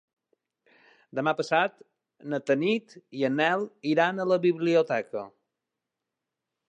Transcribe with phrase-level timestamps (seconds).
[1.17, 1.75] Demà passat
[2.33, 5.27] na Tanit i en Nel iran a la biblioteca.